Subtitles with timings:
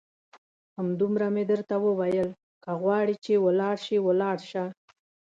[0.77, 2.29] همدومره مې درته وویل،
[2.63, 4.65] که غواړې چې ولاړ شې ولاړ شه.